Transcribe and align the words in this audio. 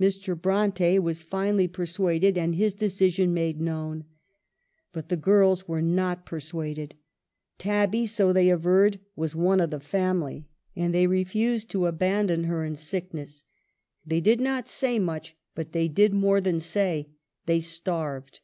Mr. 0.00 0.36
Bronte 0.36 0.98
was 0.98 1.22
finally 1.22 1.68
per 1.68 1.86
suaded, 1.86 2.36
and 2.36 2.56
his 2.56 2.74
decision 2.74 3.32
made 3.32 3.60
known. 3.60 4.06
But 4.92 5.08
the 5.08 5.16
girls 5.16 5.68
were 5.68 5.80
not 5.80 6.26
persuaded. 6.26 6.96
Tabby, 7.58 8.04
so 8.04 8.32
they 8.32 8.48
averred, 8.50 8.98
was 9.14 9.36
one 9.36 9.60
of 9.60 9.70
the 9.70 9.78
family, 9.78 10.48
and 10.74 10.92
they 10.92 11.06
refused 11.06 11.70
to 11.70 11.82
aban 11.82 12.26
don 12.26 12.42
her 12.50 12.64
in 12.64 12.74
sickness. 12.74 13.44
They 14.04 14.20
did 14.20 14.40
not 14.40 14.66
say 14.66 14.98
much, 14.98 15.36
but 15.54 15.70
they 15.70 15.86
did 15.86 16.12
more 16.12 16.40
than 16.40 16.58
say— 16.58 17.10
they 17.46 17.60
starved. 17.60 18.40